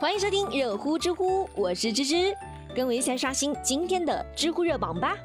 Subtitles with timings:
[0.00, 2.32] 欢迎收听热乎知乎，我是芝芝，
[2.72, 5.16] 跟我一起来刷新今天的知乎热榜吧。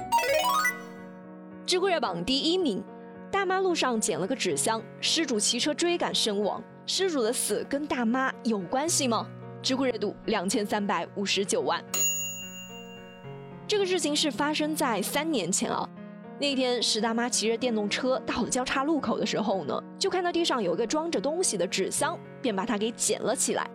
[1.63, 2.83] 知乎热榜第一名，
[3.30, 9.28] 大妈路上捡了个纸箱，失主骑车追赶身亡，失主的死跟大妈有关系吗？
[9.62, 11.80] 知乎热度两千三百五十九万。
[13.68, 15.88] 这个事情是发生在三年前啊。
[16.40, 23.70] 那天，石大妈骑着电动车到了交叉路口的时候呢，就看到地上有一个装着东西的纸箱，便把它给捡了起来。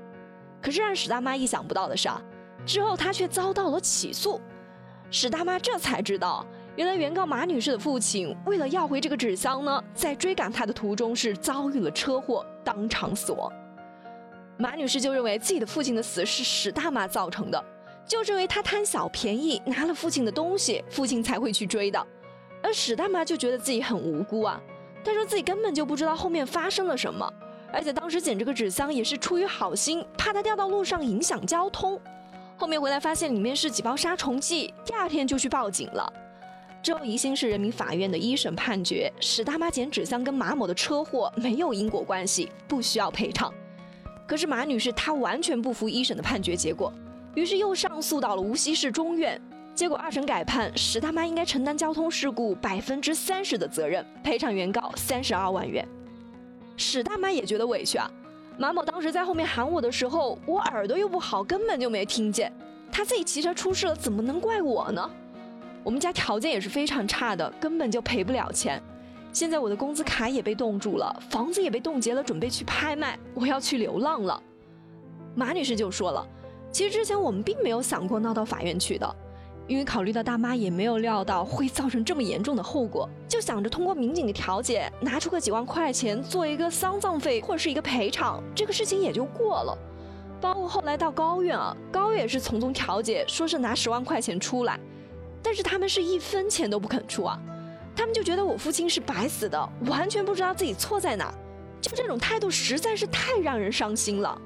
[0.60, 2.20] 可是让史大妈意想不到的是啊，
[2.66, 4.40] 之后她却遭到了起诉。
[5.10, 6.44] 史大妈这才知道，
[6.76, 13.50] 原来原告马女士的父亲为了要回这个纸箱呢，在追赶她的途中是遭遇了车祸，当场死亡。
[14.58, 17.64] 马女士就认为自己的父亲的死是史大妈造成的，
[18.04, 22.06] 就是因为她贪小便宜拿了父亲的东西，父亲才会去追的。
[22.60, 24.60] 而史大妈就觉得自己很无辜啊，
[25.04, 27.32] 她说自己根本就不知道后面发生了什么，
[27.72, 32.00] 而且当时捡这个纸箱也是出于好心，怕它掉到路上影响交通。
[32.56, 36.12] 后面回来发现里面是几包杀虫剂，第二天就去报警了。
[36.82, 43.52] 之后宜兴市人民法院的一审判决，史大妈捡纸箱跟马某的车祸没有因果关系，不需要赔偿。
[44.26, 46.92] 可是马女士她完全不服一审的判决结果，
[47.34, 49.40] 于是又上诉到了无锡市中院。
[49.74, 55.86] 结果二审改判，史大妈应该承担交通事故百分之三十的责任，赔偿原告三十二万元。
[56.78, 58.08] 史大妈也觉得委屈啊，
[58.56, 62.50] 马某当时在后面喊我的时候，我耳朵又不好，根本就没听见。
[62.90, 65.10] 他自己骑车出事了，怎么能怪我呢？
[65.82, 68.80] 我们家条件也是非常差的，根本就赔不了钱。
[69.32, 74.40] 现在我的工资卡也被冻住了，房子也被冻结了，准备去拍卖，我要去流浪了。
[75.34, 76.26] 马女士就说了，
[76.70, 79.16] 其实之前我们并没有想过闹到法院去的。
[79.68, 89.76] 因为考虑到大妈也没有料到会造成这么严重的后果，就想着通过民警的调解，拿出个几万块钱做一个丧葬费或者是一个赔偿，这个事情也就过了。
[90.40, 94.80] 包括后来到高院啊，高院也是从中调解，说是拿十万块钱出来，
[95.42, 97.38] 但是他们是一分钱都不肯出啊，
[97.94, 101.30] 他们就觉得我父亲是白死的，完全不知道自己错在哪，
[101.82, 104.40] 就这种态度实在是太让人伤心了。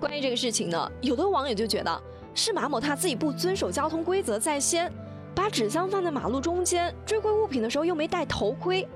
[0.00, 2.02] 关于这个事情呢，有的网友就觉得。
[2.34, 4.92] 是马某他自己不遵守交通规则在先，
[5.34, 8.86] 把纸箱放在马路中间，追归物品的时候又没戴头盔，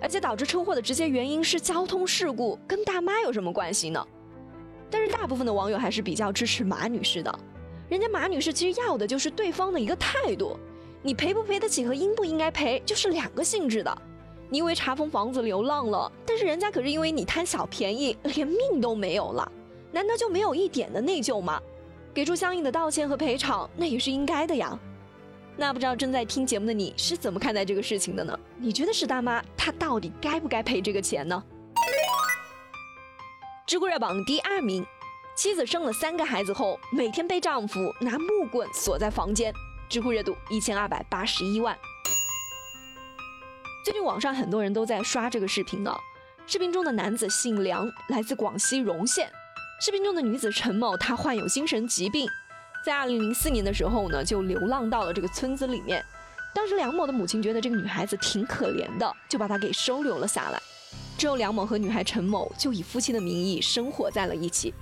[0.00, 4.06] 而且导致车祸的直接原因是交通事故，跟大妈有什么关系呢？
[4.90, 7.38] 但是大部分的网友还是比较支持马女士的，
[7.88, 10.56] 人家马女士其实要的就是对方的一个态度，
[11.02, 13.96] 你赔不赔得起和应不应该赔就是两个性质的。
[14.50, 19.50] 你因为查封房子流浪了，但是人家可是因为你贪小便宜连命都没有了，
[19.90, 21.58] 难道就没有一点的内疚吗？
[22.14, 24.78] 给出相应的道歉和赔偿，那也是应该的呀。
[25.56, 28.38] 那不知道正在听节目的你是怎么看待这个事情的呢？
[28.58, 31.42] 你觉得史大妈她到底该不该赔这个钱呢？
[33.66, 34.84] 知乎热榜第二名，
[35.34, 39.52] 妻子生了三个孩子后，每天被丈夫拿木棍锁在房间。
[39.88, 41.76] 知乎热度一千二百八十一万。
[43.84, 45.94] 最近网上很多人都在刷这个视频呢。
[46.46, 49.30] 视频中的男子姓梁，来自广西容县。
[49.84, 52.30] 视频中的女子陈某，她患有精神疾病，
[52.86, 56.00] 在二零零四年的时候呢，就流浪到了这个村子里面。
[56.54, 60.62] 当时梁某的母亲觉得这个女孩子挺可怜的，就把她给收留了下来。
[61.18, 64.72] 之后，梁某和女孩陈某就以夫妻的名义生活在了一起。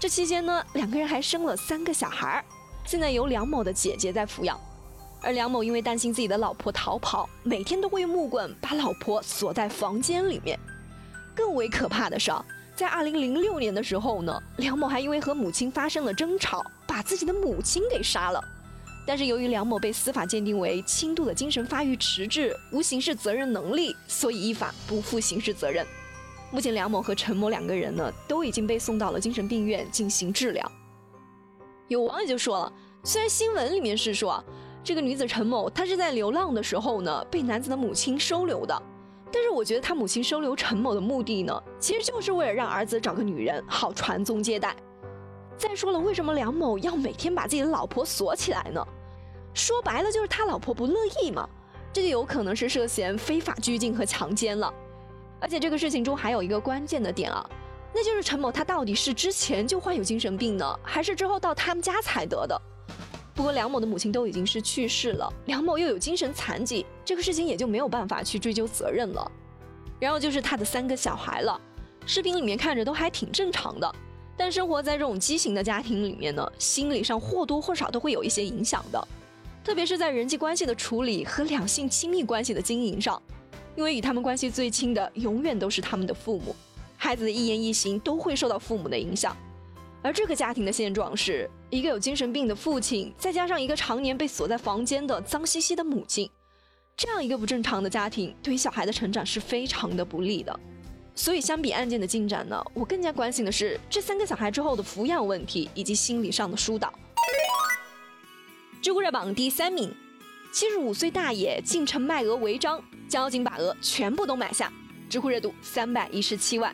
[0.00, 2.44] 这期间呢，两个人还生了三个小孩儿，
[2.84, 4.60] 现在由梁某的姐姐在抚养。
[5.22, 10.58] 而梁某因为担心自己的老婆逃跑，每天都会用木棍把老婆锁在房间里面。
[11.32, 12.32] 更为可怕的是。
[12.78, 18.40] 在二零零六年的时候呢，梁某还因为和母亲发生了争吵，把自己的母亲给杀了。
[19.04, 25.84] 但是由于梁某被司法鉴定为轻度的精神发育迟滞，无刑事责任能力，所以依法不负刑事责任。
[26.52, 30.70] 目前梁某和陈某两个人呢，都已经被送到了精神病院进行治疗。
[31.88, 32.72] 有网友就说了，
[33.02, 34.40] 虽然新闻里面是说
[34.84, 38.80] 这个女子陈某她是在流浪的时候呢，被男子的母亲收留的。
[39.30, 44.74] 但是我觉得他母亲收留陈某的目的呢，其实就是为了让儿子找个女人好传宗接代。
[45.56, 48.86] 再说了，为什么梁某要每天把自己的老婆锁起来呢？
[49.54, 51.48] 说白了就是他老婆不乐意嘛，
[51.92, 54.72] 这就有可能是涉嫌非法拘禁和强奸了。
[55.40, 57.44] 而且这个事情中还有一个关键的点啊，
[57.92, 62.60] 那就是陈某他到底是之前就患有精神病呢，还是之后到他们家才得的？
[63.38, 69.30] 不过梁某的母亲都已经是去世了，梁某又有精神残疾，这个事情也就没有办法去追究责任了。
[70.00, 71.60] 然后就是他的三个小孩了，
[72.04, 73.94] 视频里面看着都还挺正常的，
[74.36, 79.06] 但生活在这种畸形的家庭里面呢，心理上或多或少都会有一些影响的，
[79.62, 83.22] 特别是在人际关系的处理和两性亲密关系的经营上，
[83.76, 86.56] 因为与他们关系最亲的永远都是他们的父母，
[86.96, 89.36] 孩子的一言一行都会受到父母的影响。
[90.02, 96.30] 而这个家庭的现状是一个有精神病的父亲，再加上一个常年被锁在房间的脏兮兮的母亲，
[96.96, 100.58] 这样一个不正常的家庭，对于小孩的成长是非常的不利的。
[101.14, 106.92] 所以，相比案件的进展呢，我更加关心的是这三个小孩之后的抚养问题以及心理上的疏导。
[108.80, 109.92] 知乎热榜第三名，
[110.52, 114.72] 七十五岁大爷进城卖鹅违章，交警把鹅全部都买下，
[115.10, 116.72] 知乎热度三百一十七万。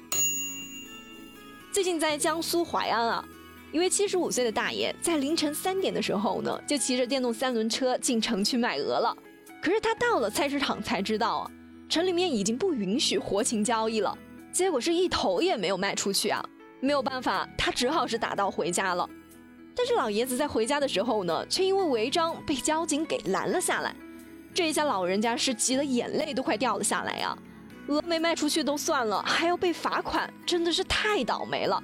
[1.75, 3.25] 最近在江苏淮安啊，
[3.73, 9.13] 一位七十五岁的大爷在凌晨三点的时候呢，就骑着电动三轮车进城去卖鹅了。
[9.61, 11.51] 可是他到了菜市场才知道啊，
[11.89, 14.17] 城里面已经不允许活禽交易了，
[14.53, 16.41] 结果是一头也没有卖出去啊。
[16.79, 19.11] 没有办法，他只好是打道回家了。
[19.75, 23.93] 但是老爷子在回家的时候呢，却因为违章被交警给拦了下来。
[24.55, 27.37] 这一家老人家是急得眼泪都快掉了下来呀。
[27.89, 31.83] 鹅没卖出去都算了，还要被罚款，真的是太倒霉了。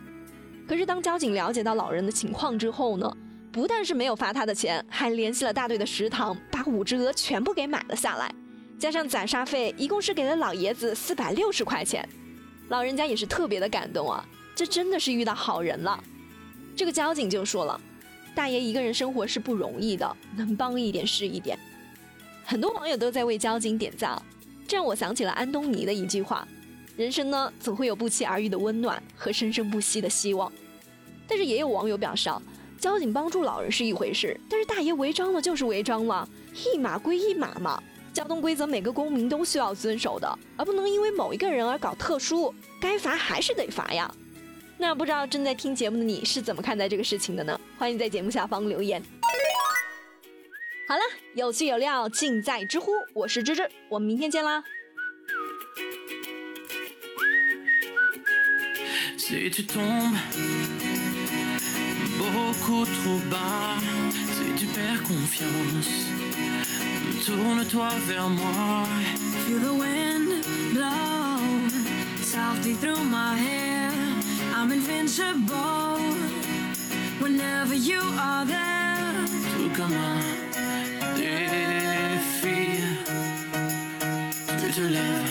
[0.66, 3.16] 可是当交警了解到老人的情况之后呢，
[3.52, 8.32] 不但是没有罚他的钱，还联系了大队的食堂，把五只鹅全部给买了下来，
[8.78, 12.08] 加上宰杀费，一共是给了老爷子四百六十块钱。
[12.68, 14.24] 老人家也是特别的感动啊，
[14.54, 16.02] 这真的是遇到好人了。
[16.76, 17.78] 这个交警就说了，
[18.34, 21.58] 大爷一个人生活是不容易的，能帮一点是一点。
[22.44, 24.20] 很多网友都在为交警点赞。
[24.70, 26.46] 这让我想起了安东尼的一句话
[26.96, 30.50] ：“人生呢，总会有不期而遇的温暖和生生不息的希望。”
[31.26, 32.30] 但是也有网友表示，
[32.78, 37.82] 交警帮助老人是一回事，但是大爷违章了就是违章了，一码归一码嘛。
[38.12, 44.08] 交通规则每个公民都需要遵守的，而不能因为某一个人而搞特殊，该罚还是得罚呀。
[44.78, 47.60] 那不知道正在听节目的你是怎么看待这个事情的呢？
[47.76, 49.02] 欢迎在节目下方留言。
[50.90, 51.02] 好了，
[51.36, 54.64] 有趣有料尽在知乎，我是芝芝，我们明天见啦。
[59.16, 60.18] Si tu tombes
[62.18, 63.78] beaucoup trop bas,
[64.34, 66.08] si tu perds confiance,
[67.24, 68.88] tourne-toi vers moi.
[69.46, 70.42] Feel the wind
[70.74, 71.38] blow
[72.20, 73.92] softly through my hair.
[74.52, 76.00] I'm invincible
[77.20, 79.24] whenever you are there.
[79.56, 80.49] Tout comme un
[81.20, 82.80] défi.
[84.60, 85.29] Tu te lèves.